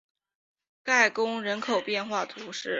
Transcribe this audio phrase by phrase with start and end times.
[0.83, 2.69] 盖贡人口变化图示